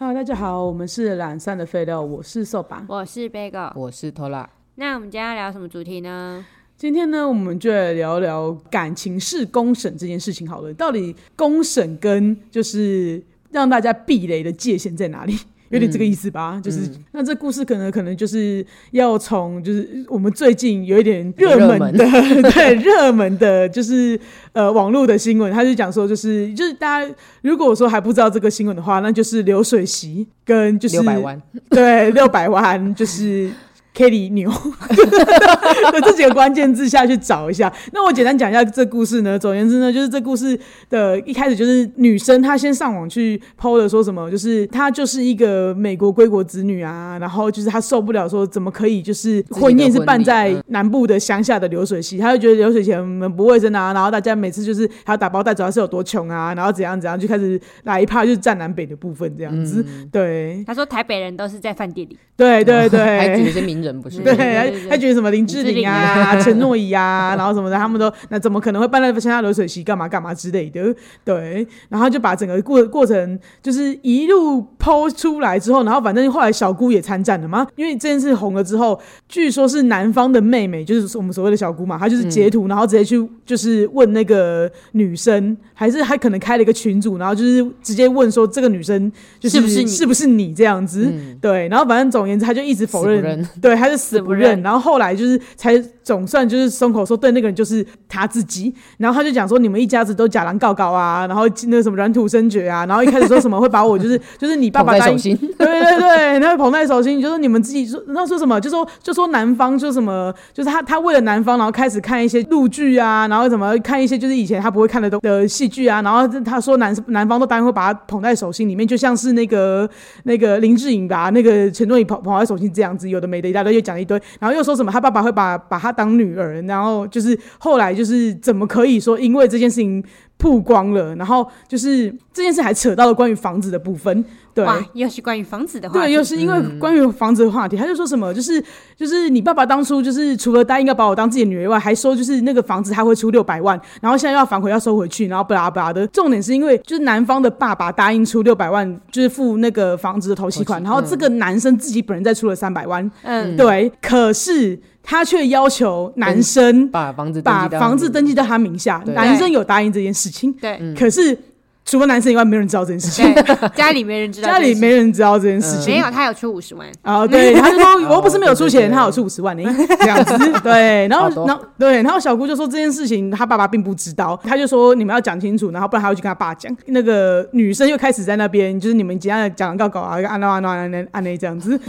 [0.00, 2.86] Hello，大家好，我们是懒散的废料，我是瘦吧。
[2.88, 3.72] 我是 Bagel。
[3.74, 6.46] 我是拖拉，那我们今天要聊什么主题呢？
[6.76, 10.72] 今天呢，我们就来聊聊感情式公审这件事情好了。
[10.72, 15.36] 到底公审跟就是让大家避雷的界限在哪里？
[15.70, 16.60] 有点这个意思吧？
[16.62, 16.80] 就是、
[17.12, 22.04] 那这故事可能可能就是要从就是我们最近有一点热门的
[22.52, 24.18] 对热门的，就是
[24.52, 33.50] 呃网络的新闻，他就讲说就是就是大家如果说还不知道这个新闻的话，那就是流水席跟就是六百万，对，六百万就是
[33.98, 37.72] Kelly 牛，有这几个关键字下去找一下。
[37.92, 39.36] 那我简单讲一下这故事呢。
[39.36, 40.56] 总而言之呢，就是这故事
[40.88, 64.18] 的一开始就是女生她先上网去 PO 了说什么，就是她就是一个美国归国子女啊，然后就是她受不了说怎么可以就是婚宴是办在嗯南部的乡下的流水席，她就觉得流水席很不卫生啊，然后大家每次就是还要打包带走，她是有多穷啊，然后怎样怎样，就开始来一趴就是占南北的部分这样子，对她说台北人都是在饭店里，对对对，还举一些名人不是？
[64.22, 70.94] 对，对还对对还觉得什么林志玲啊、 陈诺仪啊， 然后什么的，他们都那怎么可能会办到乡下流水席干嘛干嘛之类的？
[71.24, 91.12] 对，然后就把整个过过程就是一路剖出来之后，然后反正后来小姑也参战了嘛，因为这件事红了之后，据说是男方的妹妹，就是我们所谓的小姑嘛，她就是截图，然后直接去就是问那个女生，还是她可能开了一个群组，然后就是直接问说这个女生就是不是你是不是你这样子？
[91.40, 93.22] 对，然后反正总而言之，他就一直否认
[93.60, 94.62] 对，他是死不认，死不认。
[94.62, 95.78] 然后后来就是才
[96.08, 119.86] 总算就是松口说，对，那个人就是他自己，然后他就讲说，你们一家子都假狼告告啊，然后那什么软土生绝啊，然后一开始说什么会把我就是 就是你爸爸答应对对对，他会捧在手心，就说你们自己说，然后说什么，就说就说男方说什么，就是他他为了男方，然后开始看一些陆剧啊，然后怎么看一些就是以前他不会看的东的戏剧啊，然后他说男男方都答应会把他捧在手心里面，就像是那个
[120.24, 130.00] 那个林志颖吧那个陈诺仪捧捧在手心这样子，有的没的一大堆，又讲一堆，然后又说什么他爸爸会把把他当女儿，然后就是后来就是怎么可以说因为这件事情
[130.36, 134.64] 曝光了，然后就是这件事还扯到了关于房子的部分，对。
[134.92, 138.62] 又是关于房子的话对，题，又是因为关于房子的话题，他就说什么，就是
[138.96, 146.06] 就是你爸爸当初就是除了答应要把我当自己的女儿以外，还说就是那个房子他会出六百万，然后现在又要反悔要收回去，然后巴拉巴拉的。
[146.06, 160.78] 重点是因为就是男方的爸爸答应出六百万，就是付那个房子的头期款，然后这个男生自己本人再出了三百万，嗯，对，可是他却要求男生把房子登把记到房子登记到他名下，男生有答应这件事情，对。
[160.98, 161.36] 可是
[161.84, 163.34] 除了男生以外，没有人知道这件事情，
[163.74, 169.62] 家里没人知道家里这件事，没人知道这件事情，没有，他有出五十万，啊、对， 他就说我又不是没有出钱，对对对他有出五十万呢，
[170.00, 170.36] 这样子。
[170.62, 176.70] 对， 然后然后对，然后小姑就说这件事情他爸爸并不知道，他就说你们要讲清楚，然后不然他会去跟他爸讲。
[176.88, 181.80] 那个女生又开始在那边，就是你们今天讲告搞啊，按那按那按那按那这样子。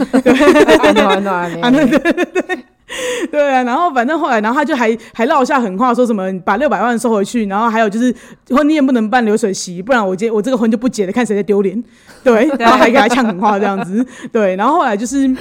[0.80, 1.70] 安诺安诺安啊，
[3.30, 8.14] 对啊，然后反正后来，然后他就还还落下狠话，说什么把六百万收回去，然后还有就是
[8.50, 11.82] 婚宴不能办流水席，不然我结我这个婚就不结了，看谁在丢脸。
[12.22, 14.04] 对， 然后还给他呛狠话这样子。
[14.32, 15.34] 对，然后后来就是。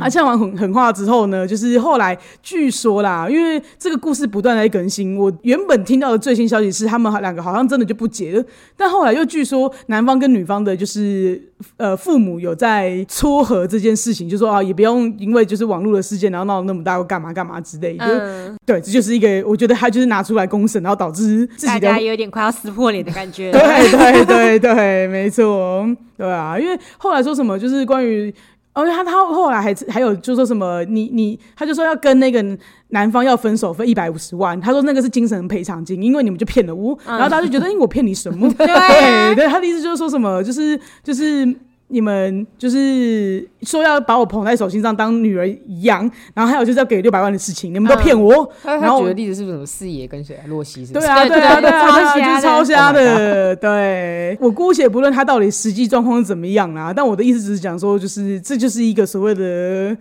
[0.00, 8.44] 他呛完狠狠话之后呢，就是后来据说啦，因为这个故事不断地在更新，我原本听到的最新消息是他们两个好像真的就不结了，
[8.76, 11.40] 但后来又据说男方跟女方的就是
[11.76, 18.04] 呃父母有在撮合这件事情，就说啊也不用因为就是网络的事件然后闹得那么大，又干嘛干嘛之类的。
[18.04, 23.60] 嗯，对，这就是一个我觉得他就是拿出来公审，然后导致自己的大家有点快要撕破脸的感觉， 对
[23.90, 28.34] 对对对，没错，对啊，因为后来说什么就是关于。
[28.78, 32.44] 哦，他他后来还还有就说什么，你你他就说要跟那个
[32.90, 38.48] 男方要分手费一百五十万，他说那个是精神赔偿金，因为你们就骗了我，然后大家就觉得，因为我骗你什么？
[38.54, 41.44] 对对，他的意思就是说什么，就是就是
[41.88, 50.44] 你们就是说要把我捧在手心上当女儿一样，然后还有就是要给六百万的事情，你们都骗我，他然后他举的例子是不是什么四爷跟谁啊？
[50.48, 51.06] 洛西是不是？
[51.06, 53.56] 对啊，对对啊，对对啊，超对啊就是瞎的超瞎 Oh 的。
[53.56, 59.96] 对我姑且不论他到底实际状况是怎么样啦，但我的意思只是讲说，就是这就是一个所谓的，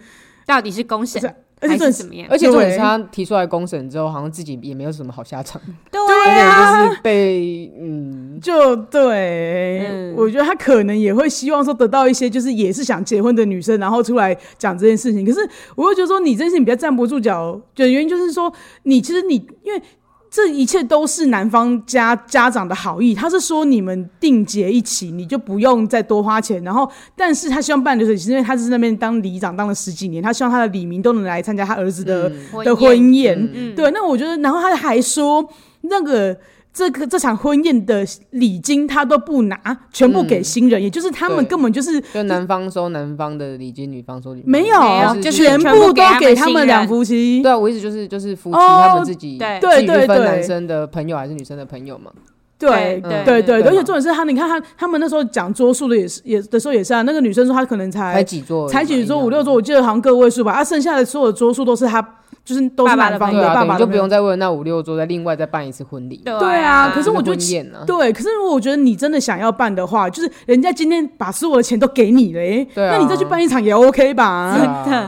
[0.46, 2.28] 到底是公审是而且还这怎么样？
[2.30, 5.62] 而且重点是他提出来公审之后，好像自己也没有什么好下场，
[5.92, 15.26] 对而啊，就是被嗯，就对，嗯我觉得他可能也会希望说得到一些，就是也是想结婚的女生，然后出来讲这件事情。
[15.26, 15.40] 可是
[15.76, 18.52] 我会觉得说，你这件事情比较站不住脚，的原因就是说，
[18.84, 19.82] 你其实你因为。
[20.30, 26.64] 这一切都是男方家家长的好意，他是说你们定结一起，你就不用再多花钱。
[26.64, 32.32] 然后，但是他希望办流水席，因为他是那边当里长当了十几年，他希望他的里民都能来参加他儿子的、
[32.64, 33.38] 的婚宴。
[33.54, 35.48] 嗯对，那我觉得，然后他还说
[35.82, 36.38] 那个。
[36.78, 39.58] 这个这场婚宴的礼金他都不拿，
[39.92, 47.42] 全部给新人，也就是他们根本就是就男方收男方的礼金，女方收女方没有，就就是全全部部都给他们两夫妻。
[47.42, 49.60] 对啊，我意思就是就是夫妻哦他们自己对。
[49.60, 50.20] 对对对。
[50.20, 52.12] 男生的朋友还是女生的朋友嘛。
[52.60, 62.02] 对对对对，而且重点是他，你看他他们那时候讲桌数的也是也的时候也是啊，那个女生说她可能才才几桌才几桌五六桌，我记得好像个位数吧，啊，剩下的所有桌数都是他
[62.46, 66.22] 就是都是爸爸的男方对啊，等爸爸的于就不用再为了那五六桌再另外再办一次婚礼。
[66.24, 74.56] 对对啊，可是我觉得啊，对，可是如果我觉得你真的想要办的话，就是人家今天把所有的钱都给你了、欸，对啊那你再去办一场也 OK 吧？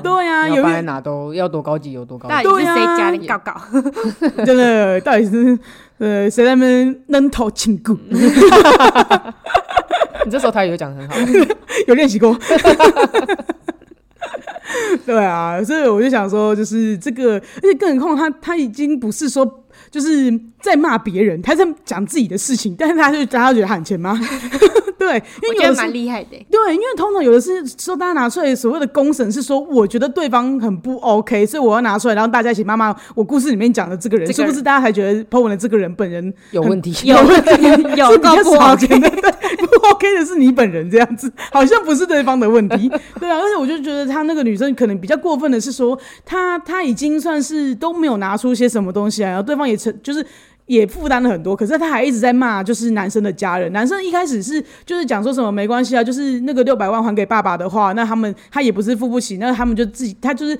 [0.03, 2.35] 对啊，有办在哪都要多高级有多高级。
[2.35, 3.53] 到底是对啊谁家的搞搞？
[4.45, 5.57] 真的到底是
[5.99, 7.97] 呃谁在那边扔头请骨，
[10.25, 11.15] 你这时候台语会讲得很好，
[11.87, 12.37] 有练习过。
[15.05, 19.45] 对啊，所以我就想说，就是这个，而且更何况他他已经不是说
[19.89, 24.17] 就是在骂别人，他在讲自己的事情，但是他就大家觉得他很欠骂。
[24.99, 26.45] 对，因为有的是蛮厉害的欸。
[26.51, 36.93] 对，因为通常有的是说大家拿出来所谓的公审是说，我觉得对方很不 OK，所以我要拿出来，然后大家一起骂骂我故事里面讲的这个人，是不是大家才觉得 Po 文的这个人本人有问题。
[37.07, 37.15] 有
[37.95, 39.09] 有 是比较够不少 OK 的？
[39.09, 42.91] 不 OK 的是你本人这样子，好像不是对方的问题。
[43.19, 50.23] 对啊，而且我就觉得他那个女生可能比较过分的是说，她她已经算是都没有拿出些什么东西来，然后对方也成就是。
[50.69, 53.73] 也负担了很多，可是他还一直在骂，就是男生的家人。
[53.73, 60.55] 男生一开始是就是讲说什么没关系啊，就是那个六百万还给爸爸的话，那他们他也不是付不起，那他们就自己他就是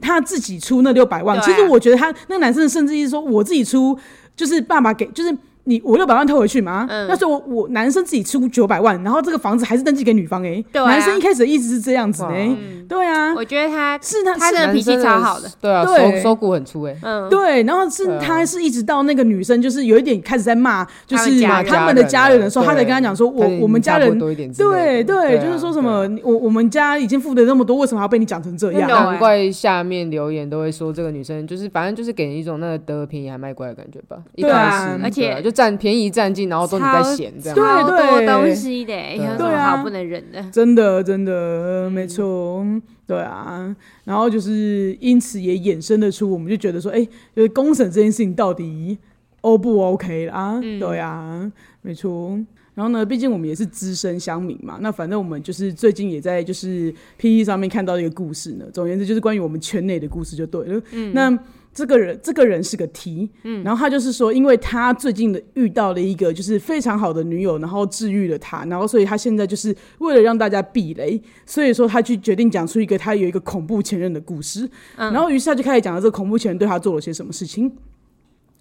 [0.00, 1.36] 他自己出那六百万。
[1.36, 3.94] 啊其实我觉得他那个男生甚至是说我自己出，
[4.34, 12.56] 就是爸爸给，就是你我六百万退回去嘛，嗯那时候我我男生自己出九百万，然后这个房子还是登记给女方哎、对啊男生一开始的意思是这样子呢、哇
[12.88, 24.10] 对啊，我觉得他是他是他的脾气超好的，对啊，对手手骨很粗哎，嗯，对，然后是他是一直到那个女生就是有一点开始在骂，就是他们的家人的时候，他才跟他讲说，我我们家人。
[24.20, 28.86] 多一点对，对，啊就是说什么，我我们家已经付的那么多，为什么要被你讲成这样？
[28.88, 34.18] 难怪下面留言都会说这个女生就是反正就是给人一种那个得了便宜还卖乖的感觉吧。
[34.36, 37.54] 对啊而且对啊就占便宜占尽，然后都你在嫌这样。
[37.56, 40.40] 对超多对东西的欸，有什对么啊好不能忍的？
[40.52, 42.64] 真的，真的，没错，
[43.06, 43.74] 对啊。
[44.04, 47.04] 然后就是因此也衍生的出，我们就觉得说，哎、
[47.34, 48.98] 就是公审这件事情到底
[49.40, 50.60] O 不 OK 啦？
[50.60, 51.50] 对啊，
[51.82, 52.38] 没错。
[52.74, 58.64] 然后呢，毕竟我们也是资深乡民嘛，那反正我们就是最近也在就是 P E 上面看到一个故事呢。
[58.72, 60.82] 总而言之，就是关于我们圈内的故事就对了。
[61.12, 61.36] 那
[61.74, 77.70] 这个人，这个人是个 T，嗯，然后他就是说，因为他最近的遇到了一个就是非常好的女友，然后治愈了他，然后所以他现在就是为了让大家避雷，所以说他去决定讲出一个他有一个恐怖前任的故事，然后于是他就开始讲了这个恐怖前任对他做了些什么事情。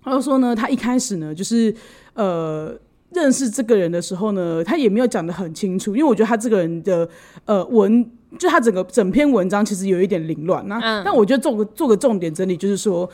[0.04, 1.74] 他就说呢，他一开始呢，就是
[2.16, 2.76] 呃。
[3.12, 7.10] 认识这个人的时候呢，他也没有讲得很清楚，因为我觉得他这个人的
[7.46, 8.06] 呃文，
[8.38, 10.68] 就他整个整篇文章其实有一点凌乱。
[10.68, 13.10] 那、嗯但我觉得做个做个重点整理，就是说，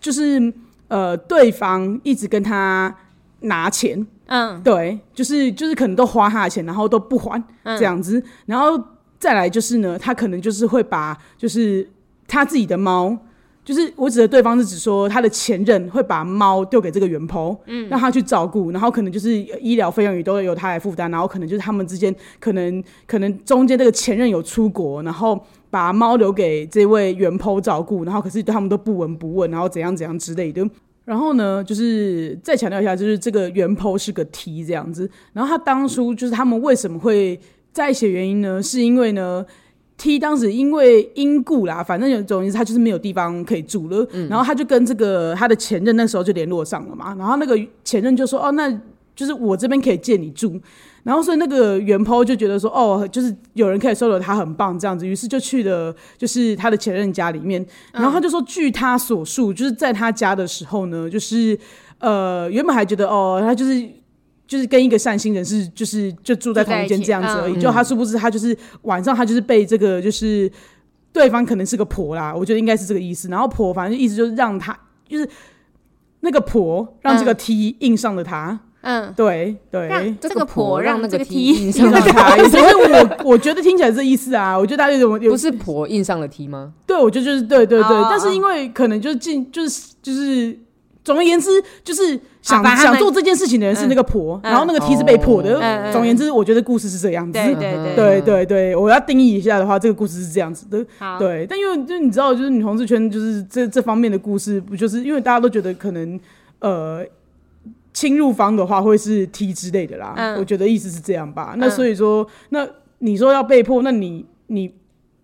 [0.00, 0.52] 就是
[0.88, 2.94] 呃，对方一直跟他
[3.40, 8.80] 拿钱，嗯，对，就是就是可能都花他的钱，然后都不还嗯这样子，然后
[9.18, 11.88] 再来就是呢，他可能就是会把就是
[12.28, 13.18] 他自己的猫。
[13.64, 25.40] 就是我指的对方是指说他的前任会把猫丢给这个原 po，嗯，让他去照顾，然后可能就是医疗费用也都由他来负担，然后可能就是他们之间可能可能中间这个前任有出国，然后
[25.70, 30.68] 把猫留给这位原 po 照顾，然后可是他们都不闻不问，然后怎样怎样之类的。
[31.04, 35.08] 然后呢，就是再强调一下，就是这个原 po 是个 T 这样子。
[35.32, 37.38] 然后他当初就是他们为什么会
[37.72, 38.60] 在一起的原因呢？
[38.60, 39.46] 是因为呢。
[40.02, 48.68] T 当时因为因故啦，反正有总之他就是没有地方可以住了，然后他就跟这个他的前任那时候就联络上了嘛，然后那个前任就说哦，那
[49.14, 50.60] 就是我这边可以借你住，
[51.04, 61.56] 然后所以那个原 po 就觉得说哦，就是有人可以收留他很棒这样子，于是就去了就是他的前任家里面，然后他就说据他所述，就是在他家的时候呢，就是
[62.00, 63.88] 呃原本还觉得哦，他就是。
[64.46, 67.58] 就是跟一个善心人士，就是就住在同一间这样子而已。
[67.58, 70.50] 就他殊不知，他就是晚上他就是被这个就是
[71.12, 73.28] 对方可能是个婆啦，我觉得应该是这个意思。
[73.28, 75.26] 然后婆反正意思就是让他就是
[76.20, 86.74] 那个婆让这个 T 印上了他，嗯，对对，让这个婆让那个 T 印印上了他，所以 我我觉得听起来这意思啊，我觉得大家有有不是婆印上了 T 吗？
[86.86, 90.58] 对，我觉得就是对对对，哦但是因为可能就是进就是就是。
[91.04, 91.48] 总而言之，
[91.82, 95.54] 就是想、想做这件事情的人是那个婆，嗯然后那个梯是被迫的。
[95.92, 97.32] 总而言之，我觉得故事是这样子。
[97.32, 100.84] 对对对对对对，我要定义一下的话，这个故事是这样子的。
[101.18, 106.18] 对，但因为就是你知道，就是女同志圈就是这这方面的故事，不就是因为大家都觉得可能
[106.60, 107.04] 呃
[107.92, 110.14] 侵入方的话会是 T 之类的啦。
[110.16, 111.54] 嗯我觉得意思是这样吧。
[111.56, 112.68] 那嗯所以说，那
[112.98, 114.72] 你说要被迫，那你你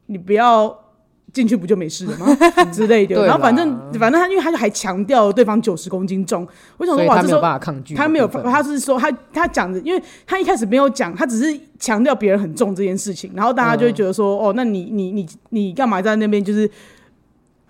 [0.06, 0.87] 你不要。
[1.32, 2.26] 进去不就没事了吗？
[2.72, 6.46] 之类的，然后反正反正他，因为他就还强调对方九十公斤重，
[6.78, 7.94] 我想说哇，他没有这时候办法抗拒。
[7.94, 16.68] 他没有，他是说他他讲的，因为他一开始没有讲，他只是强调别人很重这件事情，然后大家就会觉得说，哦，那你你你你干嘛在那边就是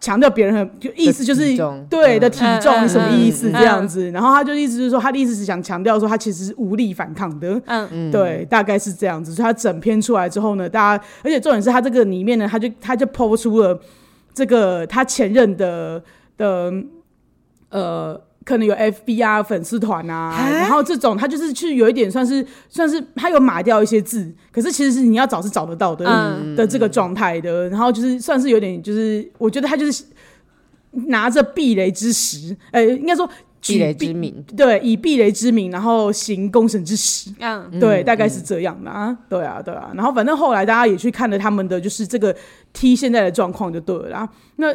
[0.00, 1.56] 强调别人很，就意思就是
[1.90, 3.52] 对的体重什么意思嗯。
[3.52, 8.10] 这样子，然后他就意思就是说，他的意思是想强调说他其实是无力反抗的，嗯。
[8.10, 9.34] 对，大概是这样子。
[9.34, 13.78] 所以他整篇出来之后呢，大家，而且重点是他这个里面呢，他就他就抛出了
[14.32, 16.02] 这个他前任的
[16.36, 16.72] 的
[17.70, 18.20] 呃。
[18.48, 26.56] 可能有 FB 啊粉丝团啊，然后这种他就是去有一点算是算是他有码掉一些字，可是其实是你要找是找得到的、嗯。
[26.56, 30.02] 的这个状态的，然后就是算是有点就是我觉得他就是
[30.92, 33.28] 拿着避雷之石，呃，应该说
[33.60, 37.78] 避雷之名，对，以避雷之名，然后行公审之实，嗯。
[37.78, 39.90] 对，大概是这样的啊，对啊，对啊。
[39.94, 42.34] 然后反正后来大家也去看了他们的就是这个
[42.72, 44.28] T 现在的状况就对了啦。
[44.56, 44.74] 那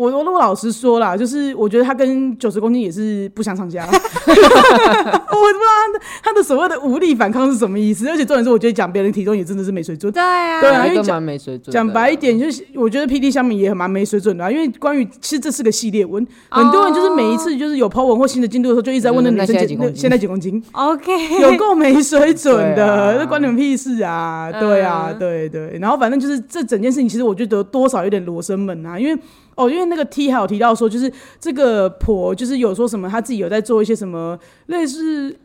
[0.00, 3.84] 我我我老实说啦，就是我觉得他跟九十公斤也是不相上下。
[3.86, 10.10] 我不知道他的他的所谓的无力反抗是什么意思，而且重点是我觉得讲别人体重也真的是没水准。
[10.10, 11.72] 对啊，对啊因为讲没水准的。
[11.72, 20.62] 讲白一点，就是我觉得 P D 香米也很蛮没水准的、啊，因为关于其实这是个系列文，很多人就是每一次就是有 po 文或新的进度的时候，就一直在问那嗯那女生几现在几公斤现在几公斤。
[20.72, 24.50] OK， 有够没水准对的，啊这关你们屁事啊！
[24.52, 25.78] 对啊，嗯对对。
[25.78, 29.20] 然后反正就是这整件事情，其实我觉得多少有点罗生门啊，因为
[29.54, 35.36] 哦，因为那个 T 还有提到说，就是这个婆就是有说什么，他自己有在做一些什么类似，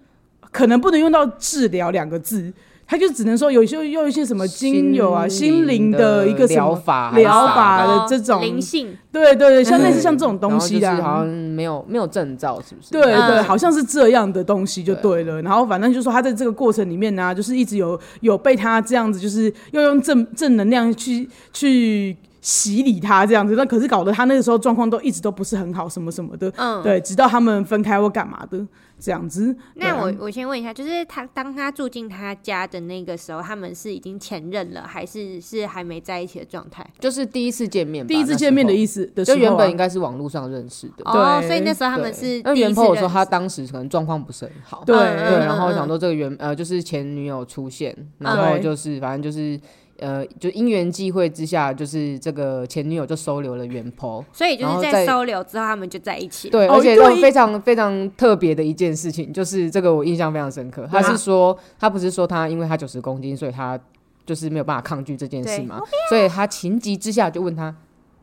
[0.52, 2.54] 可能不能用到治疗两个字。
[2.88, 12.92] 他就只能说有一些用一些什么精油啊、心灵的一个什疗法疗法的哦这种，灵性，对对对，像类似像这种东西的好像没有没有证照，是不是？
[12.92, 15.42] 对对，嗯好像是这样的东西就对了。
[15.42, 23.56] 然后反正就说他在这个过程里面呢、就是一直有有被他这样子，就是要用正正能量去去洗礼他这样子。
[23.56, 26.54] 那可是搞得他那个时候状况都一直都不是很好，什么什么的。
[26.58, 28.64] 嗯，对，直到他们分开或干嘛的
[29.00, 29.56] 这样子。
[29.74, 36.88] 那我我先问一下，就是他当他住进他家的那个时候，他们是已经前任了，还是是还没在一起的状态？
[37.00, 41.04] 就是第一次见面，第一次见面的意思，思的、啊，就原本应该是网络上认识的。
[41.04, 49.60] 哦，所以那时候他们是那第一次袁鹏我说他当时可能状况不是很好，对嗯对，嗯然后嗯想说这个原呃就是前女友出现，然后就是反正就是
[50.00, 54.24] 呃就因缘际会之下，就是这个前女友就收留了袁鹏。
[54.34, 56.50] 所以就是在收留之后，他们就在一起。
[56.50, 60.88] 对，哦而且对都非常非常特别的一件事情，就是这个我印象非常深刻。
[60.92, 63.80] 他是说，他不是说他因为他九十公斤，所以他
[64.26, 67.76] 就是没有办法抗拒这件事嘛，所以他情急之下就问他，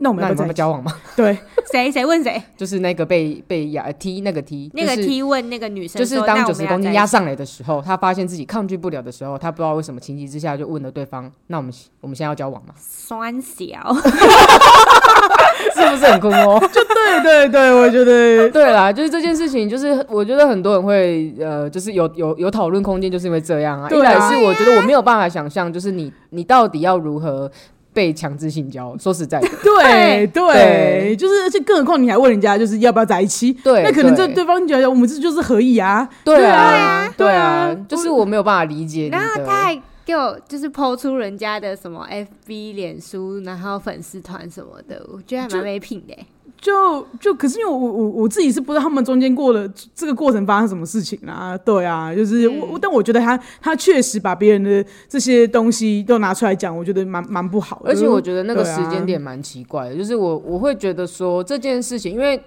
[0.02, 0.54] 那我们那你们要不要在一起？
[0.54, 0.92] 交往吗？
[1.16, 1.38] 对，
[1.70, 2.42] 谁谁问谁？
[2.56, 13.64] 就是那个被被压踢那个踢，那个就是 T 问那个女生就是说那我当九十们要在一起公斤压上来的时候，她发现自己抗拒不了的时候，她不知道为什么情急之下就问了对方：“那我们我们现在要交往吗酸小，？”
[15.74, 16.60] 是不是很酷哦？
[16.72, 23.86] 对对对，我觉得对啦，就是这件事情，就是我觉得很多人会呃，就是有有有讨论空间，就是因为这样啊。
[23.86, 27.50] 一对啊来是我觉得我没有办法想象，就是你你到底要如何
[27.92, 28.96] 被强制性交？
[28.98, 39.46] 说实在的， 对对，对就是而且更何况你还问人家就是要不要在一起，对那可能这对对方觉得我们这就是合意啊，对啊啊，对对啊啊，就是我没有办法理解你然后他的。
[39.48, 46.26] 还给我就是抛出人家的什么 FB、脸书，然后粉丝团什么的，我觉得还蛮没品的欸。
[46.60, 62.40] 就就可是因为我我我自己是不知道他们中间过了这个过程发生什么事情啦，对啊，就是我、我但我觉得他他确实把别人的这些东西都拿出来讲，我觉得蛮蛮不好的，而且我觉得那个时间点蛮奇怪的，就是我我会觉得说这件事情，因为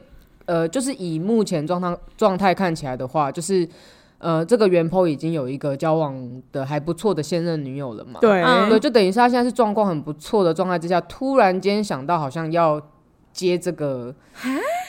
[0.46, 3.68] 呃，就是以目前状态状态看起来的话，就是
[4.20, 6.16] 呃，这个袁坡已经有一个交往
[6.54, 12.82] 的还不错的现任女友了嘛，对、嗯对，就等于是他现在是状况很不错的状态之下，突然间想到好像要
[13.36, 14.16] 接这个。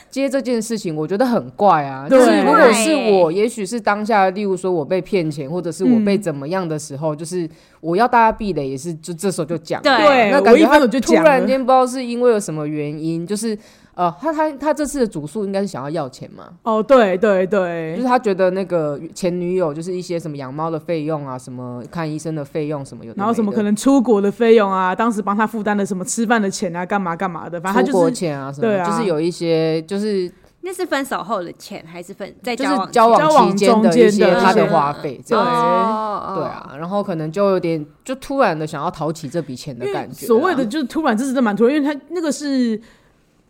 [0.08, 2.08] 接这件事情，我觉得很怪啊。
[2.08, 7.46] 就是如果是我，也许是当下，例如说我被骗钱，或者是我被嗯怎么样的时候，就是
[7.80, 9.82] 我要大家避雷，也是就这时候就讲。
[9.82, 13.56] 对对，那感觉他我一分手就突，然间不知道是因为有什么原因，就是
[13.96, 35.62] 呃，他他他这次的主诉应该是想要要钱嘛，哦，对对对就是，他觉得那个前女友就是一些什么养猫的费用啊，什么看医生的费用什么有的的，然后什么可能出国的费用啊，当时帮他负担的什么吃饭的钱啊，干嘛干嘛的，反正他出国就是钱啊什么，对啊就是有一些就是那是分手后的钱还是分在就是交往交交往期间的一中间些的他的花费这对样子。
[35.62, 40.28] 哦对，啊，然后可能就有点，就突然的想要讨起这笔钱的感觉啊。
[40.28, 42.78] 所谓的就是突然，这是真的蛮突然，因为他那个是。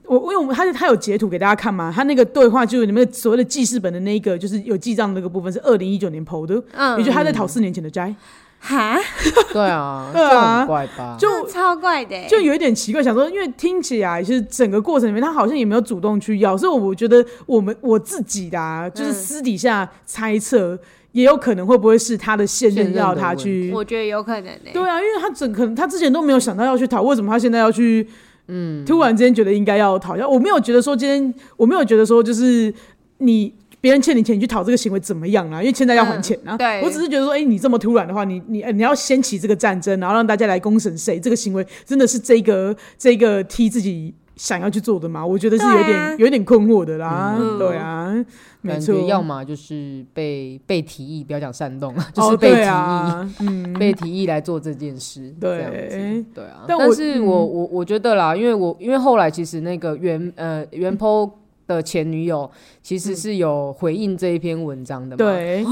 [0.08, 8.14] 我因为我们他他有截图给大家看嘛，他那个对话就是你们所谓的记事本的那一个，就是有记账的那个部分是二零一九年 PO 的，嗯也就是他在讨四年前的债，
[8.58, 8.96] 哈，
[9.52, 11.16] 对啊， 对啊怪吧？
[11.18, 20.78] 就超怪的欸，就有一点奇怪，想说，因为听起来就是整个过程里面，他好像也没有主动去要，所以我觉得我们我自己的、啊，就是嗯私底下猜测，
[21.12, 23.70] 也有可能会不会是他的现现任要他去。
[23.72, 24.70] 我觉得有可能呢。
[24.72, 28.08] 对啊，因为他整可能他之前都没有想到要去讨，为什么他现在要去？
[28.49, 32.73] 嗯，突然之间觉得应该要讨要，我没有觉得说今天，我没有觉得说就是
[33.19, 35.62] 你别人欠你钱，你去讨这个行为怎么样啊？
[35.62, 36.57] 因为现在要还钱啊。
[36.57, 45.25] 嗯对我只是觉得说，哎、你这么突然的话，你你呃你要掀起这个战争，然后让大家来公审谁，这个行为真的是这个这个替自己想要去做的吗？
[45.26, 46.14] 我觉得是有点、啊。
[46.19, 47.37] 有点困惑的啦。
[47.38, 47.59] 嗯。
[47.59, 48.12] 对啊，
[48.61, 55.59] 没感错，觉要么就是被被提议，不要讲煽动， 就哦是被提对议，啊，嗯， 被提议来做这件事，对。
[55.59, 56.64] 这样子，对啊。
[56.69, 61.31] 但但是我我我觉得啦，因为我因为后来其实那个原呃原 po
[61.66, 62.50] 的前女友
[62.82, 65.64] 其实是有回应这一篇文章的嘛，对，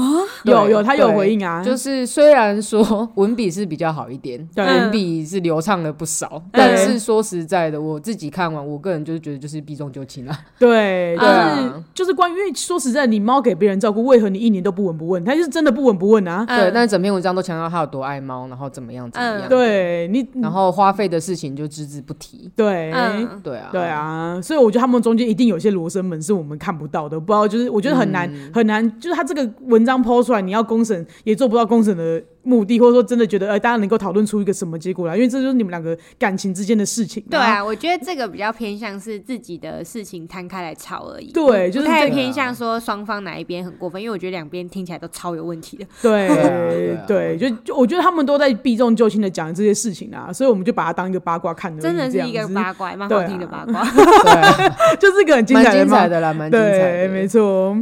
[0.43, 4.65] 对有有他有回应啊，就是虽然说文笔是比较好一点， 对。
[4.65, 10.37] 文笔是流畅了不少，但是说实在的，我自己看完，我个人就是觉得就是避重就轻啦。
[10.59, 11.83] 对，就对是、啊。
[11.93, 15.23] 就是关于，因为说实在，你猫给别人照顾，为何你一年都不闻不问？
[15.23, 16.43] 他就是真的不闻不问啊。
[16.47, 16.59] 嗯。
[16.59, 19.49] 对，但是整篇文章都强调他有多爱猫，然后怎么样怎么样，嗯。
[19.49, 22.51] 对你，然后花费的事情就只字不提。
[22.55, 41.31] 对、嗯，对啊，对，啊，所以我觉得他们中间一定有些罗生门是我们看不到的，不知道就是我觉得很难、很难，就是他这个文章抛出来，你要公审也做不到公审的目的，或者说真的觉得呃大家能够讨论出一个什么结果来，因为这就是你们两个感情之间的事情、对啊，我觉得这个比较偏向是自己的事情摊开来吵而已。
[41.31, 45.85] 对就是不太偏向说双方哪一边很过分，因为我觉得两边听起来都超有问题的。
[46.01, 53.83] 对对就就我觉得他们都在避重就轻的讲这些事情啊，所以我们就把它当一个八卦看的，真的是一个八卦，蛮好听的八卦。
[53.83, 57.07] 对啊，就是一个很精彩的嘛精彩的啦，蛮精彩。
[57.07, 57.77] 没错。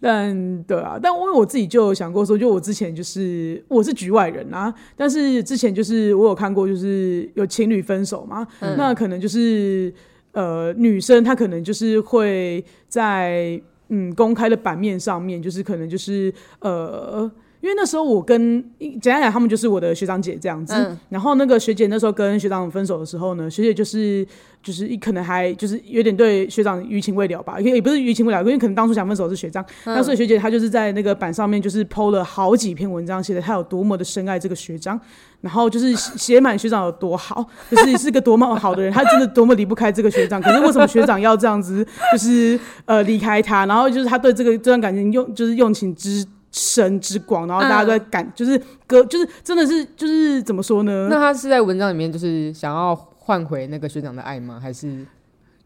[0.00, 9.92] 但对啊，但因为我自己就有想过说，就我之前就是我是局外人啊，但是之前就是我有看过，就是有情侣分手嘛，嗯那可能就是
[10.32, 17.30] 呃女生她可能就是会在嗯公开的版面上面，就是可能就是呃。
[17.66, 20.72] 因为那时候我跟简单讲，他们就是我的学长姐这样子。
[20.72, 20.96] 嗯。
[21.08, 24.24] 然后那个学姐那时候跟学长分手的时候呢，学姐就是
[24.62, 35.00] 就是可能还就是有点对学长余情未了吧，也也不是余情未了，因为可能当初想分手的是学长，那所以学姐她就是在那个板上面就是 PO 了好几篇文章，写的她有多么的深爱这个学长，
[35.40, 46.24] 然后就是写满学长有多好， 就是是个多么好的人，他真的多么离不开这个学长，可是为什么学长要这样子，就是呃离开他，然后就是他对这个这段感情用就是用情之。
[46.58, 51.08] 深之广，然后大家都在感，就是歌，就是真的是，就是怎么说呢？
[51.10, 54.58] 那他是在文章里面就是想要换回那个学长的爱吗？
[54.58, 55.04] 还是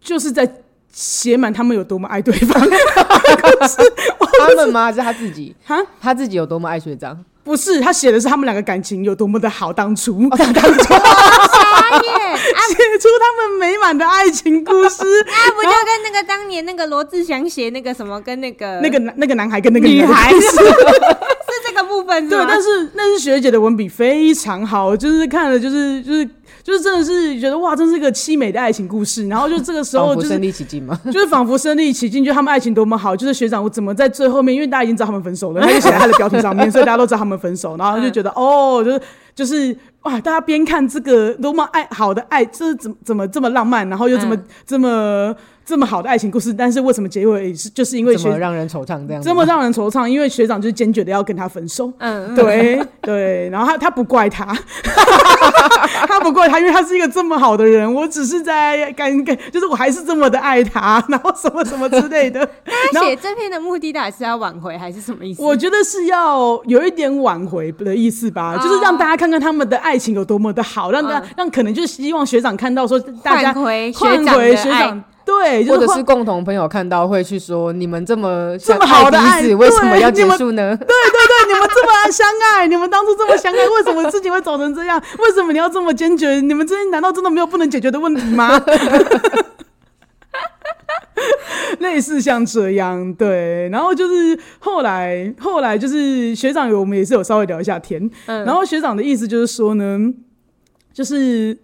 [0.01, 0.53] 就是在
[0.91, 2.61] 写满他们有多么爱对方。
[4.41, 4.87] 他们吗？
[4.87, 5.55] 还是他自己？
[5.65, 7.25] 哈，他自己有多么爱学长？
[7.43, 10.29] 不是，他写的是他们两个感情有多么的好，当初。
[10.31, 10.61] 哦当初。
[10.61, 12.37] 傻眼，
[12.69, 15.03] 写出他们美满的爱情故事。
[15.27, 20.33] 啊，不就跟那个当年那个罗志祥写那个什么，跟那个那个那个男孩跟那个女孩。
[20.33, 20.41] 是
[21.51, 26.29] 是这个部分是对，但是那是学姐的文笔非常好，就是看了就是就是
[26.71, 29.27] 就是真的是觉得哇，真是一个凄美的爱情故事。
[29.27, 31.01] 然后就这个时候就是仿佛身临其境嘛？
[31.11, 39.01] 就是仿佛身临其境，就他们爱情多么好，就是学长我怎么在最后面，因为大家已经知道他们分手了，他就写在他的标题上面， 所以大家都知道他们分手，然后就觉得、哦，就是
[39.41, 49.23] 就是哇，大家边看这个多么爱好的爱，这怎怎么这么浪漫，然后又这么、嗯这么这么好的爱情故事，但是为什么结尾是就是因为学让人惆怅这样？
[49.23, 50.07] 这么让人惆怅？
[50.07, 51.91] 因为学长就是坚决的要跟他分手。
[51.99, 54.45] 嗯，对对，然后他他不怪他，
[56.09, 62.45] 他不怪他，因为他是一个这么好的人，我只是在感感，就是我还是这么的爱他，然后什么什么之类的。
[62.93, 65.41] 他写这篇的目的到底是要挽回还是什么意思？
[65.41, 80.77] 我觉得是要有一点挽回的意思吧，哦就是让大家看看他们的爱情有多么的好，让大家、嗯让可能就是希望学长看到说大家换回学长的回学长，对，就或者是共同朋友看到会去说你们这么这么好的爱为什么要结束呢？
[80.77, 85.01] 对对对，你们这么相爱，你们当初这么相爱，为什么事情会走成这样？
[85.19, 86.41] 为什么你要这么坚决？
[86.41, 88.61] 你们之间难道真的没有不能解决的问题吗？
[91.81, 98.45] 类似像这样，对，然后就是后来，后来就是学长有我们也是有稍微聊一下天，嗯。
[98.45, 99.99] 然后学长的意思就是说呢，
[100.93, 101.57] 就是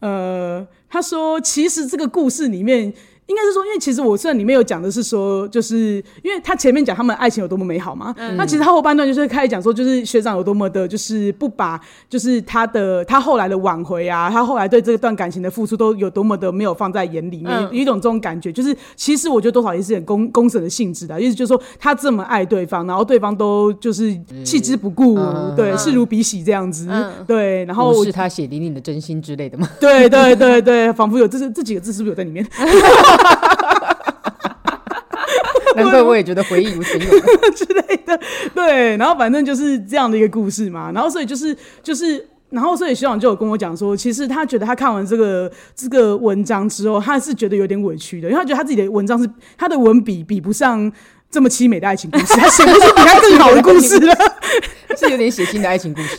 [0.00, 2.92] 呃，他说其实这个故事里面
[3.26, 17.64] 应该是说，因为其实我虽然里面有讲的是说，就是因为他前面讲他们爱情有多么美好嘛，那其实他后半段就是开始讲说，就是学长有多么的，就是不把就是他的他后来的挽回啊，他后来对这段感情的付出都有多么的没有放在眼里面，嗯。
[17.72, 25.54] 有一种这种感觉，就是其实我觉得多少也是很公公审的性质的，意思就是说他这么爱对方，然后对方都就是弃之不顾，嗯。
[25.56, 27.10] 对，嗯视如鼻息这样子，嗯。
[27.26, 29.68] 对，然后是他血淋淋的真心之类的吗？
[29.80, 32.46] 对对对对，仿佛有这是这几个字是不是有在里面？
[35.76, 37.10] 难怪我也觉得回忆如情涌。
[37.54, 38.18] 之类的，
[38.54, 42.28] 对，然后反正就是这样的一个故事嘛，然后所以就是就是。
[42.50, 50.92] 然后，所以学长就有跟我讲说，其实他觉得他看完这个这个文章之后，他是觉得有点委屈的，因为他觉得他自己的文章是他的文笔比不上
[51.28, 54.14] 这么凄美的爱情故事，他写不出比他更好的故事了，
[54.96, 56.16] 是有点血腥的爱情故事。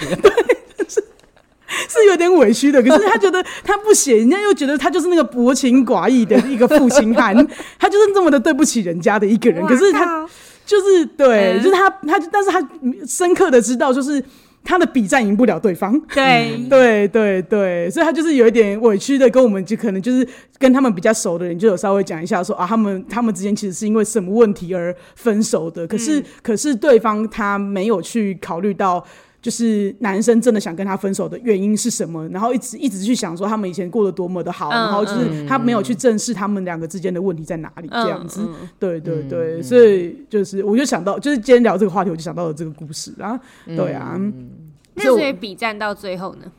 [1.90, 2.82] 是有点委屈的。
[2.82, 7.36] 可是他觉得他不写，人家又觉得他就是那个薄情寡义的一个负心汉，
[7.80, 9.66] 他就是这么的对不起人家的一个人。
[9.66, 10.28] 可是他
[10.66, 12.68] 就是对，嗯就是他他，但是他
[13.08, 14.24] 深刻的知道，就是
[14.64, 16.00] 他的笔战赢不了对方。
[16.14, 25.86] 对，对对对，所以他就是有一点委屈的，跟我们就可能就是跟他们比较熟的人，就有稍微讲一下说啊，他们他们之间其实是因为什么问题而分手的。
[25.86, 29.06] 可是、可是对方他没有去考虑到。
[29.46, 32.28] 就是男生真的想跟他分手的原因是什么？
[32.30, 38.42] 然后一直一直去想说他们以前过得多么的好，嗯然后就是他没有去正视他们两个之间的问题在哪里，这样子。
[38.80, 43.40] 对对对，所以就是我就想到，就是今天聊这个话题，我就想到了这个故事啊。
[43.68, 44.20] 对啊，
[44.96, 46.52] 那所以我所以比战到最后呢？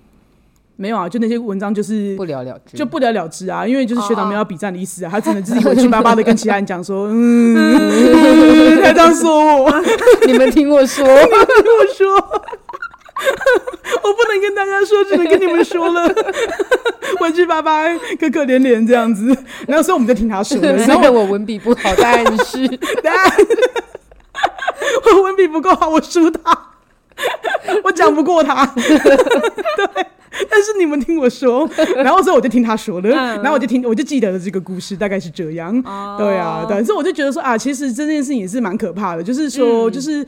[0.77, 7.57] 没有啊，就那些文章就是不了了之，就不了了之啊，因为就是学长哦没有要比战的意思啊，他只能自己委屈巴巴的跟其他人讲说， 嗯，
[8.81, 9.72] 他这样说我，
[10.29, 12.42] 你们听我说，听我说。
[14.03, 16.15] 我不能跟大家说，只能跟你们说了，
[17.19, 19.27] 回去拜拜、可可怜怜这样子。
[19.67, 22.79] 然后所以我们就听他说了，然后我文笔不好，但是。
[23.03, 23.15] 但
[25.15, 26.71] 我文笔不够好，我输他，
[27.85, 28.67] 我讲不过他。
[28.77, 30.07] 对，
[30.51, 33.37] 但是你们听我说，然后所以我就听他说了，嗯。
[33.37, 35.83] 然后我就听，我就记得了这个故事，大概是这样。
[35.87, 36.17] 哦。
[36.19, 40.25] 对啊，对，所以我就觉得说啊，其实这件事情也是蛮可怕的，就是说，就是。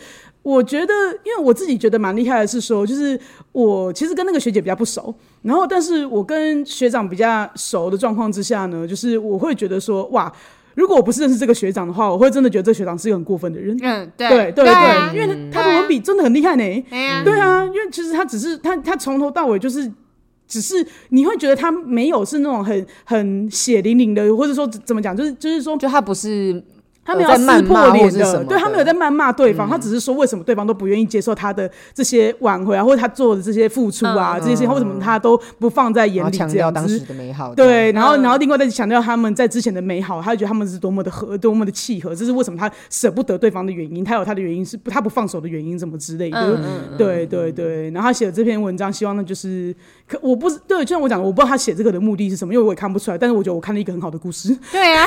[0.49, 3.19] 我觉得，因为我自己觉得蛮厉害的是说，就是
[3.53, 10.33] 我其实跟那个学姐比较不熟，然后但是我跟学长比较熟的状况之下呢，就是我会觉得说，哇，
[10.75, 13.77] 如果我不是认识这个学长的话，我会真的觉得这个学长是一个很过分的人。
[13.83, 16.63] 嗯，对对对啊因为他的文笔真的很厉害呢。
[16.91, 19.91] 哎呀，对啊，因为其实他只是他他从头到尾就是。
[20.51, 20.75] 只是
[21.11, 26.55] 你会觉得他没有是那种很很血淋淋的，或者说怎么讲，就是就是说就他不是
[27.09, 36.99] 他没有撕破脸的对他没有在谩骂对方，他只是说为什么对方都不愿意接受他的这些挽回啊，或者他做的这些付出啊，嗯这些事情，为什么他都不放在眼里强调当时。
[37.01, 37.55] 的美好。
[37.55, 46.61] 对，然后嗯然后另外再强调他们在之前的美好，他就觉得他们是多么的合，多么的契合，这是为什么他舍不得对方的原因，他有他的原因是不他不放手的原因，什么之类的。
[46.99, 49.75] 对对对，然后他写的这篇文章，希望呢就是，
[50.07, 54.55] 可我不是对，就像我讲的，我不知道他写这个的目的是什么，因为我也看不出来，但是我觉得我看了一个很好的故事。
[54.71, 55.07] 对啊，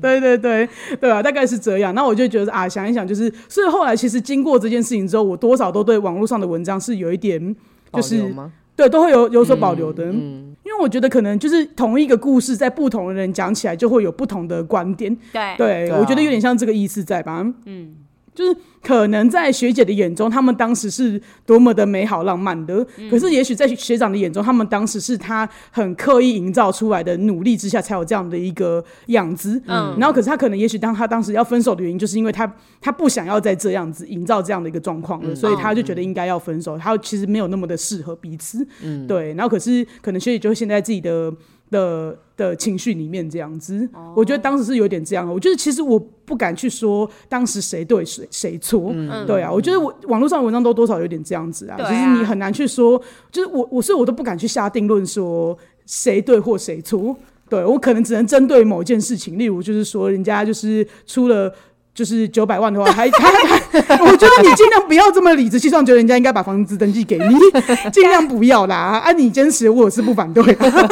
[0.00, 0.68] 对对对
[1.00, 1.94] 对啊，大概是这样。
[1.94, 7.54] 那我就觉得啊，想一想，就是，所以后来其实经过这件事情之后，我多少都对网络上的文章是有一点，
[7.92, 8.34] 就是？
[8.76, 10.04] 对，都会有有所保留的。
[10.04, 15.16] 嗯因为我觉得可能就是同一个故事，在不同的人讲起来，就会有不同的观点。
[15.32, 17.42] 对，对，对啊我觉得有点像这个意思在吧？
[17.64, 17.94] 嗯，
[18.38, 29.60] 就是可能在学姐的眼中，他们当时是多么的美好浪漫的，可是也许在学长的眼中，他们当时是他很刻意营造出来的努力之下才有这样的一个样子。
[29.66, 32.46] 嗯然后可是他可能也许当他当时要分手的原因，就是因为他
[32.80, 36.78] 他不想要再这样子营造这样的一个状况了，所以他就觉得应该要分手。
[36.78, 38.64] 他其实没有那么的适合彼此。
[38.84, 41.34] 嗯对，然后可是可能学姐就会现在自己的
[41.70, 43.88] 的的情绪里面这样子。
[44.14, 45.32] 我觉得当时是有点这样的。
[45.32, 48.90] 我觉得其实我不敢去说当时谁对谁谁错。
[48.92, 51.76] 嗯对啊，我觉得我网络上的文章都多少有点这样子啊。
[51.76, 53.00] 对啊其实你很难去说，
[53.30, 57.16] 就是我我所以我都不敢去下定论说谁对或谁错。
[57.48, 61.52] 对我可能只能针对某件事情，例如就是说人家就是出了。
[61.94, 63.28] 就是九百万的话，还还
[63.72, 67.34] 还，我觉得你尽量不要这么理直气壮，觉得人家应该把房子登记给你，
[67.90, 68.76] 尽量不要啦。
[68.76, 70.88] 啊，你坚持，我是不反对的，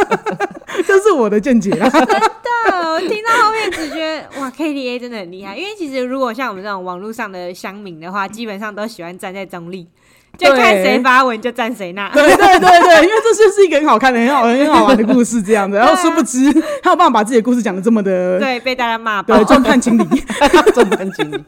[0.87, 1.89] 这是我的见解啦。
[1.91, 2.03] 对，
[2.73, 9.87] 我听到后面只觉得哇，K D A 真的很厉害，因为其实如果像我们这种网络上的乡民的话，基本上都喜欢站在中立，
[10.37, 12.11] 就看谁发文就站谁那。
[12.11, 15.77] 对对对对，因为这就是一个很好看的、很好很好玩的故事，这样子。
[15.79, 19.45] 然后殊不知，他有办法把自己的故事讲的这么的，对，被大家骂对，。
[19.45, 20.05] 众叛亲离。
[20.75, 21.43] 重担经理，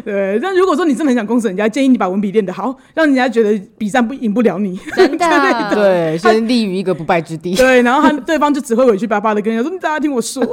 [0.04, 4.78] 对，但如果说你真的很想公审人家，建议你把文笔练得好，让人家觉得比赛不赢不了你。
[4.96, 7.54] 真的，对，先立于一个不败之地。
[7.54, 10.44] 对，然后他对方就只会委屈巴巴的跟人家说：“大家听我说。”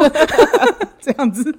[0.99, 1.55] 这样子，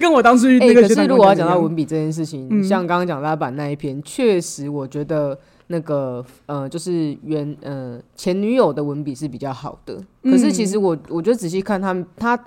[0.00, 5.38] 跟我当初哎、那个可是如果要讲到文笔这件事情，嗯像刚刚讲拉板那一篇，确实我觉得
[5.68, 9.96] 那个呃，就是原呃前女友的文笔是比较好的。
[10.24, 12.38] 可是其实嗯我我觉得仔细看他们，他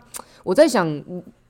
[0.43, 0.85] 我在想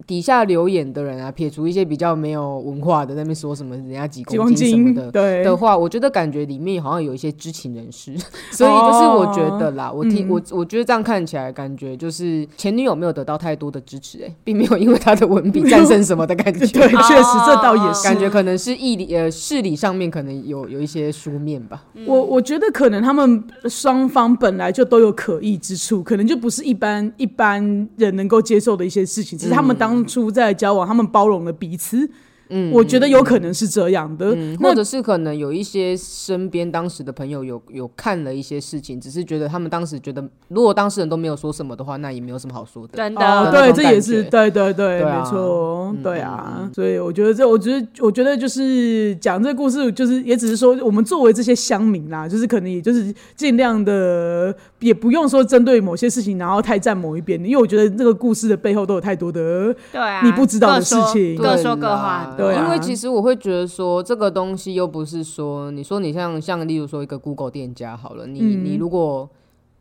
[0.06, 5.12] 底下留言的人啊，撇除一些比较没有文化的，在那边说什么人家几几公公斤什么，的。
[5.12, 8.16] 对的话，我觉得感觉里面好像有一些知情人士，
[8.52, 16.60] 所以就是我觉得啦，我听、嗯我我觉得这样看起来，感觉就是前女友没有得到太多的支持、哎，并没有因为她的文笔战胜什么的感觉。
[16.74, 21.84] 对，确实这倒也是 感觉可能是义理呃事理上面可能有有一些书面吧。
[22.06, 27.62] 我我觉得可能他们双方本来就都有可疑之处，可能就不是一般一般
[27.98, 29.38] 人能够接受的一些事情。
[29.38, 32.10] 只是他们当当初在交往，他们包容了彼此。
[32.54, 34.34] 嗯，我觉得有可能是这样的。
[34.36, 42.96] 嗯，或者是可能有一些身边当时的朋友有有看了一些事情，只是觉得他们当时觉得，如果当事人都没有说什么的话，那也没有什么好说的。
[42.96, 69.30] 真哦，的，对，这也是对对对，没错，嗯对啊，所以我觉得这，我觉得，我觉得就是讲这个故事，就是也只是说，我们作为这些乡民啦，就是可能也就是尽量的，也不用说针对某些事情，然后太站某一边，因为我觉得这个故事的背后都有太多的，对啊，你不知道的事情各说各啦话，对啊因为其实我会觉得说，这个东西又不是说，你说你像像例如说一个 Google 店家好了，你、嗯你如果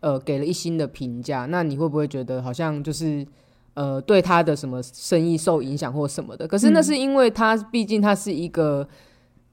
[0.00, 3.26] 呃给了一星的评价，那你会不会觉得好像就是
[3.74, 6.46] 呃对他的什么生意受影响或什么的？
[6.48, 8.86] 可是那嗯是因为他毕竟他是一个。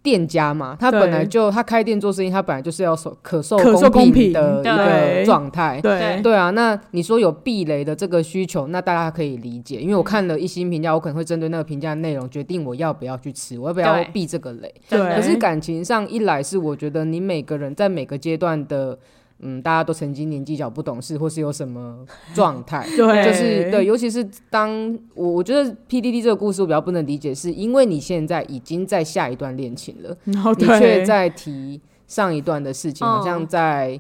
[0.02, 3.58] 店家嘛，他本来就他开店做生意，他本来就是要受可受
[3.90, 5.80] 公平平的一个状态。
[5.82, 6.22] 对。
[6.22, 14.74] 对啊，那你说有避雷的这个需求，那大家可以理解，因为我看了一星评价，我可能会针对那个评价内容决定我要不要去吃，我要不要避这个雷。
[14.90, 18.98] 对可是感情上一来是我觉得你每个人在每个阶段的，
[19.42, 34.00] 嗯，大家都曾经年纪小不懂事，或是有什么状态， 对，就是对，尤其是当我我觉得 PDD 这个故事我比较不能理解，是因为你现在已经在下一段恋情了，然后你却，在提上一段的事情，好像在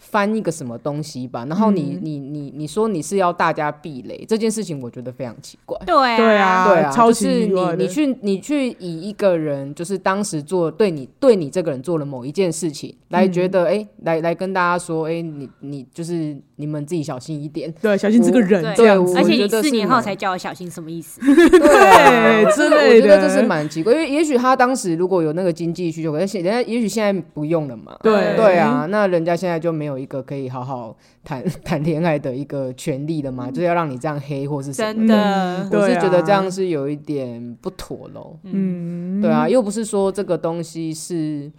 [0.00, 1.44] 翻一个什么东西吧。
[1.48, 5.78] 然后你、你你你说你是要大家避雷这件事情，我觉得非常奇怪。
[5.86, 17.72] 对对啊对啊，超级就是你你去你去以一个人，就是当时做对你对你这个人做了某一件事情，来觉得哎、诶来来跟大家说，哎、你你就是你们自己小心一点。
[17.80, 21.20] 对，小心这个人对这样子，而且你四年后才叫我小心，什么意思？
[21.24, 27.96] 对之类我觉得这是蛮奇怪，因为也许他当时如果有那个经济需求，可是现人家也许现在不用了嘛。
[28.02, 38.36] 对对啊，那人家现在就没有一个可以好好谈 谈恋爱的一个权利的嘛，就是要让你这样黑或是什么真的，我是觉得这样是有一点不妥喽。
[38.44, 41.50] 嗯，对啊，又不是说这个东西是，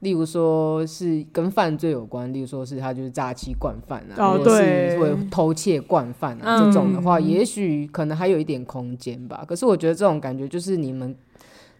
[0.00, 6.64] 例如说是跟犯罪有关，例如说是他就是诈欺惯犯啊，哦或者是会偷窃惯犯啊、嗯。
[6.64, 9.44] 这种的话，也许可能还有一点空间吧。
[9.46, 11.14] 可是我觉得这种感觉就是你们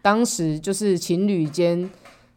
[0.03, 1.91] 当时就是情侣间。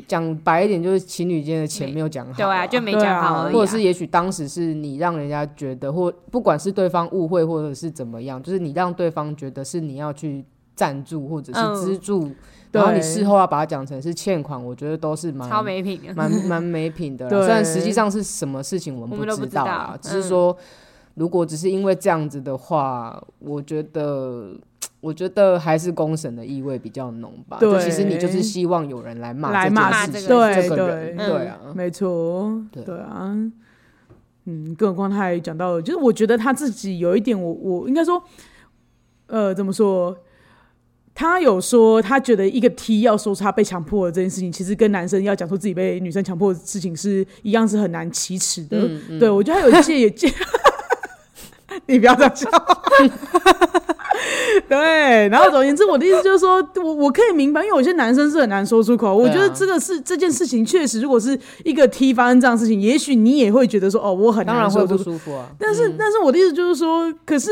[0.08, 3.54] 讲白一点，就是情侣间的钱没有讲好、对啊，就没讲好而已啊。
[3.54, 10.44] 或者是也许当时是你让人家觉得，或不管是对方误会，或者是怎么样，就是你让对方觉得是你要去
[10.76, 12.32] 赞助或者嗯是资助，
[12.72, 16.14] 然后你事后要把它讲成是欠款，我觉得都是蛮超没品的。
[16.14, 20.22] 蛮蛮没品的 虽然实际上是什么事情我们不知知道啊，只嗯。
[20.22, 20.58] 是说
[21.16, 24.54] 如果只是因为这样子的话，我觉得。
[25.04, 27.58] 我觉得还是公审的意味比较浓吧。
[27.60, 33.36] 对其实你就是希望有人来骂来骂件事情，这对这个人，对对啊，没错，对对啊，
[34.46, 38.24] 嗯，更何况他还讲到了，就是我觉得他自己有一点我，我应该说，
[39.28, 40.18] 呃，怎么说？
[41.14, 48.80] 他有说，他觉得一个 T 要说出他被强迫的这件事情，其实跟男生要讲出自己被女生强迫的事情是一样，是很难启齿的。
[48.80, 50.28] 嗯嗯对我觉得他有一些也借，
[51.88, 52.50] 你不要这样笑。
[54.70, 59.16] 对，然后总而言之，我的意思就是说，我我可以明白，因为有些男生是很难说出口。
[59.16, 65.12] 我觉得这个是这件事情，确实，如果是一个 T 发生这样的事情，也许你也会觉得说，哦，我很当然会不难说出口。
[65.12, 65.48] 舒服啊。
[65.60, 67.50] 但是，但是我的意思就是说，可是。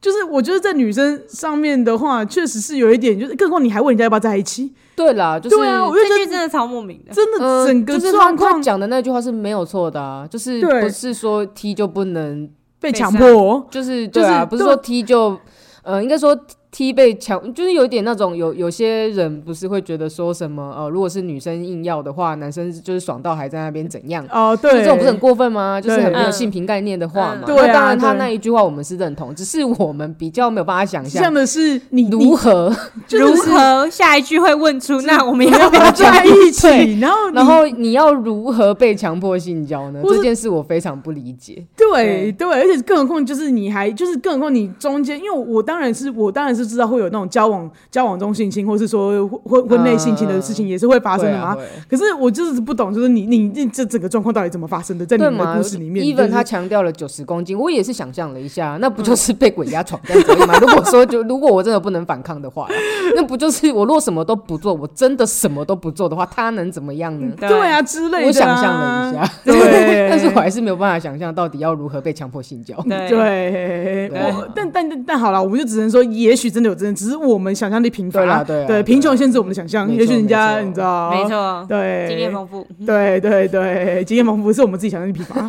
[0.00, 7.12] 就是我觉得在女生上面的话，确实是有一点，就是更何况你还问人家要不要在一起，对啦，就是对啊，我就觉得这句真的超莫名的。
[7.12, 12.48] 真的呃整个就是他状况他讲的那句话是没有错的啊，就是对不是说 T 就不能，
[12.80, 15.38] 被强迫，就是就是对啊，不是说踢就
[15.82, 16.38] 呃，应该说
[16.70, 24.24] T 被强，就是有一点那种有有些人不是会觉得说什么呃，如果是女生硬要的话，男生就是爽到还在那边怎样？
[24.30, 25.80] 哦，就对，这种不是很过分吗？
[25.80, 27.42] 就是很没有嗯性平概念的话嘛。
[27.46, 32.68] 嗯对当然，他那一句话我们是认同，只是我们比较没有办法想象像的是你你如何，
[33.08, 35.00] 如 就是何下一句会问出？
[35.02, 37.00] 那我们要要不要在一起？
[37.00, 40.02] 然后你然后你要如何被强迫性交呢？
[40.04, 41.64] 这件事我非常不理解。
[41.76, 51.54] 对对，而且更何况就是你还就是更何况你中间，因为我当然是我当然是知道会有那种交往交往中性侵，或是说婚婚内性侵的事情也是会发生的嘛。
[51.54, 60.58] 会啊可是我就是不懂，就是你你你这整个状况到底怎么发生的，在你们的故事里面，even 就是他强调了九十公斤，我也是想象了一下，那不就是被鬼压床这样子而已吗？
[60.60, 62.66] 如果说就如果我真的不能反抗的话，
[63.14, 67.32] 那不就是我若什么都不做，我真的什么都不做的话，他能怎么样呢？
[67.38, 67.68] 对。
[67.68, 70.08] 啊之类的啊、我想象了一下，对。
[70.10, 72.74] 但是我还是没有办法想象到底要如何被强迫性交。
[72.82, 74.08] 对。
[74.10, 79.90] 我但但但但好了，我们就只能说，也许真的有真的，只是我们想象力贫乏，对啦对啦对贫穷限制我们的想象。
[79.92, 82.66] 也许人家你知道，没，错，对，经验丰富。
[82.86, 85.46] 对对对，经验丰富是我们自己想象力贫乏。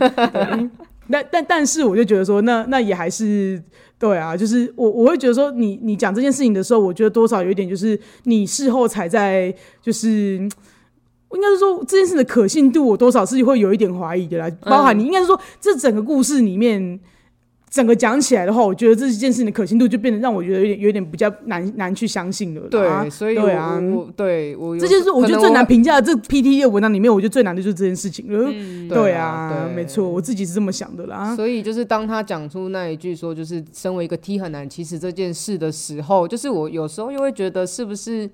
[1.08, 3.62] 那，但但但是我就觉得说，那那也还是
[3.98, 10.50] 对啊，就是我我会觉得说你，你讲这件事情的时候，我觉得多少有一点就是你事后才在就是。
[11.32, 14.50] 应该是说这件事的可信度，我多少是会有一点怀疑的啦。
[14.62, 17.00] 包含你应该是说，这整个故事里面，
[17.70, 22.68] 整个讲起来的话，我觉得这件事情的可信度就变得让我觉得有点有点比较难难去相信了啦。
[22.70, 23.82] 对，所以我对啊
[24.16, 26.02] 对我这就是我觉得最难评价的。
[26.02, 28.50] 这 P T E 文章里面，我觉得最难的就是这件事情了。
[28.52, 31.36] 嗯，对对啊没错，我自己是这么想的啦。
[31.36, 38.28] 所以就是当他讲出那一句说，就是身为一个 T 很难其实这件事的时候，就是我有时候又会觉得是不是，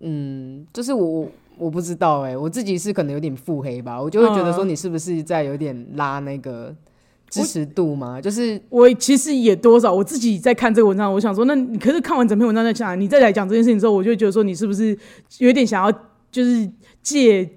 [0.00, 6.74] 嗯，就是我我我不知道哎、我自己是可能有点腹黑吧，我就会觉得说嗯你是不是在有点拉那个
[7.30, 14.96] 支持度嘛，就是我其实也多少，我自己在看这个文章，我想说，那你可是看完整篇文章再讲，你再来讲这件事情之后，我就觉得说，你是不是
[15.38, 15.92] 有点想要，
[16.30, 16.68] 就是
[17.02, 17.48] 借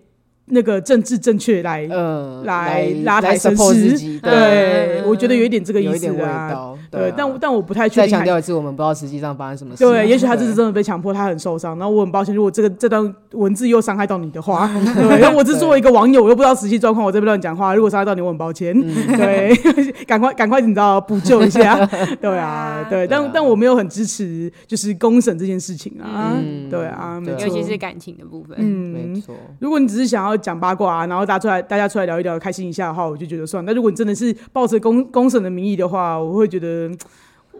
[0.45, 6.77] 那个政治正确来，呃来来拉抬来声势，对，嗯我觉得有一点这个意思啊。
[6.97, 8.19] 道，对，啊但但我不太确再定还。
[8.19, 9.89] 强调一次，我们不知道实际上发生什么事啊。
[9.89, 11.77] 对，也许他这次真的被强迫，他很受伤。
[11.77, 18.73] 然后我很抱歉，如果这个这段文字又伤害到你的话， 对，因为我是作为一个网友，我又不知道实际状况，我这边乱讲话，如果伤害到你，我很抱歉。
[18.77, 19.55] 嗯 对，
[20.05, 21.85] 赶快赶快，你知道补救一下。
[22.19, 26.33] 对啊啊，对，但但我没有很支持就是公审这件事情啊。
[26.35, 27.47] 嗯对啊，没对啊错。
[27.47, 28.57] 尤其是感情的部分。
[28.59, 29.35] 嗯，没错。
[29.59, 33.65] 如果你只是想要讲八卦、啊，然后大家出来大家出来聊一聊，开心一下的话，我就觉得算。
[33.65, 36.80] 但如果你真的是抱着公公审的名义的话，我会觉得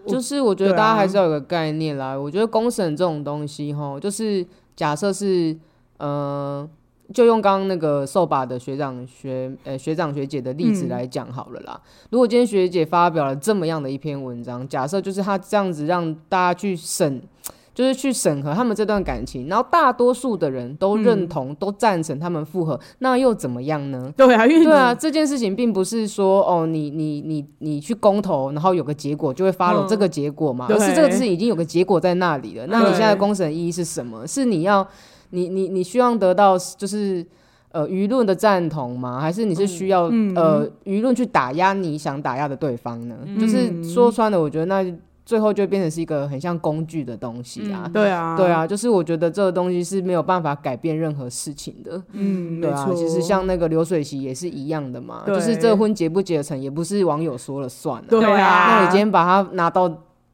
[0.04, 2.16] 我就是我觉得大家还是要有个概念啦。
[2.16, 5.58] 我觉得公审这种东西，哈，就是假设是
[5.98, 6.68] 呃，
[7.14, 11.80] 就用刚刚那个受把的学长学呃学长学姐的例子嗯来讲好了啦。
[12.10, 17.22] 如果今天学姐发表了这么样的一篇文章，假设就是他这样子让大家去审。
[17.74, 24.14] 就是去审核他们这段感情，然后大多数的人都认同、都赞成他们复合，那又怎么样呢？
[24.18, 32.68] 对啊，因为对啊，这件事情并不是说哦，你你你你去公投，然后有个结果就会 follow 嗯这个结果嘛，对而是这个事情已经有个结果在那里了。
[32.68, 34.28] 那你现在公审意义是什么？
[34.28, 34.86] 是你要
[35.30, 37.26] 你你你希望得到就是
[37.72, 39.22] 呃舆论的赞同吗？
[39.22, 43.16] 还是你是需要、嗯呃舆论去打压你想打压的对方呢？
[43.40, 44.84] 就是嗯说穿了，我觉得那
[45.26, 47.90] 最后就变成是一个很像工具的东西啊。
[47.94, 52.02] 对啊，对，啊，就是我觉得这个东西是没有办法改变任何事情的。
[52.14, 58.06] 嗯，对啊，其实像那个流水席也是一样的嘛，就是这婚结不结成，也不是网友说了算啊。
[58.10, 59.92] 对啊，那你今天把它拿到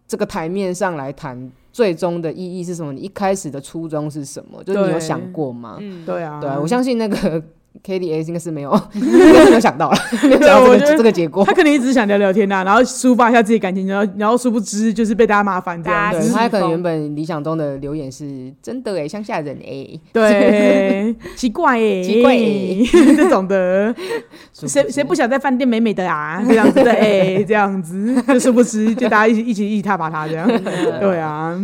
[0.08, 2.94] 这个台面上来谈，最终的意义是什么？
[2.94, 4.64] 你一开始的初衷是什么？
[4.64, 5.78] 就是你有想过吗？
[5.82, 7.44] 嗯，对啊，对啊，我相信那个
[7.84, 9.02] K D A 应该是没有， 应
[9.34, 11.54] 该是没有想到了，没有想到这我觉得个这个结果他。
[11.54, 16.32] 可能一直是想聊聊天呐、然后抒发一下自己感情，然后然后殊不知就是被大家麻烦这样子。
[16.34, 22.84] 他可能原本理想中的留言是真的哎，乡下人哎，对， 奇怪耶、奇怪耶
[23.16, 23.94] 这种的，
[24.54, 26.44] 谁谁不想在饭店美美的啊？
[26.48, 30.48] 这样子的哎、这样子，就殊不知就大家一起一起一起踏伐他这样。
[31.00, 31.60] 对啊。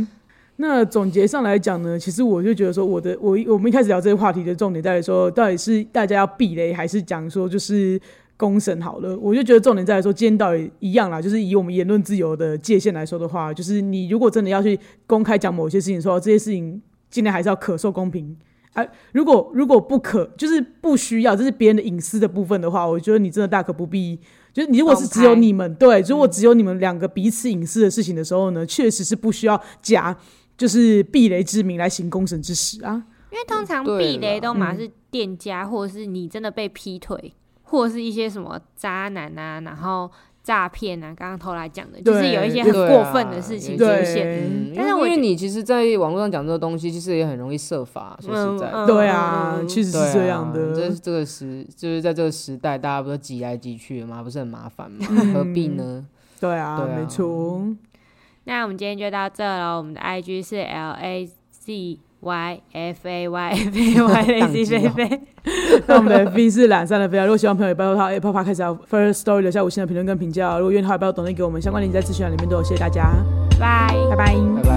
[0.58, 8.00] 那总结上来讲呢，其实我就觉得说，我的我我们一开始聊这个话题的重点在于说，到底是大家要避雷，还是讲说就是
[8.38, 9.18] 公审好了？
[9.18, 18.38] 我就觉得重点在于说，今天到底一样啦，就是以我们言论自由的界限来说的话，就是你如果真的要去公开讲某些事情的时候，这些事情尽量还是要可受公平。
[18.74, 24.20] 啊，如果如果不可，就是不需要，这是别人的隐私的部分的话，我觉得你真的大可不必。
[24.52, 30.16] 就是你如果是只有你们对，如果只有你们两个彼此隐私的事情的时候呢，确实是不需要假
[30.58, 33.04] 就是避雷之名来行公审之实啊。
[33.32, 40.08] 因为通常避雷啦都嘛是店家，或者是你真的被劈腿，或者是一些什么渣男啊，然后
[40.44, 44.44] 诈骗啊，刚刚偷来讲的，就是有一些很过分的事情出现。
[44.44, 48.16] 嗯，但是我觉因为你其实，在网络上讲这个东西，其实也很容易设法。
[48.22, 50.76] 说实在对啊，嗯其实是这样的。
[50.76, 54.22] 这这个时就是在这个时代，大家不是挤来挤去的吗？
[54.22, 55.08] 不是很麻烦吗？
[55.10, 56.06] 嗯何必呢？
[56.40, 57.66] 对啊，对啊没错。
[58.46, 65.22] 那我们今天就到这了，我们的 IG 是 L A Z Y F A Y F A Y 宕 Lazy 机哦菲菲。
[65.88, 70.58] 那我们的 V 是懒散的飞啊，如果喜欢朋友也拜托他 Apple Podcast 要 First Story 留下五星的评论跟评价。
[70.58, 73.12] 如果愿意的话，也不要懂得给我们相关链接在资讯栏里面都有，谢谢大家，
[73.60, 73.94] 拜。
[74.10, 74.36] 拜拜。
[74.56, 74.73] 拜拜。